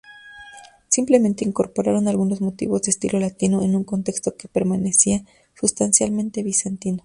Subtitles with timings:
[0.87, 6.97] Simplemente incorporaron algunos motivos de estilo latino en un contexto que permanecía sustancialmente bizantino.